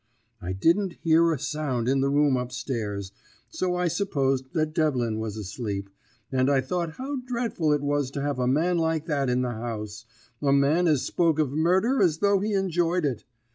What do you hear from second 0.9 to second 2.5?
hear a sound in the room